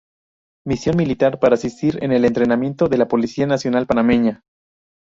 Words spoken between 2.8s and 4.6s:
de la Policía Nacional Panameña.